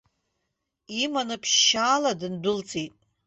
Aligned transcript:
Иманы 1.03 1.35
ԥшьшьала 1.41 2.11
дындәылҵит. 2.19 2.93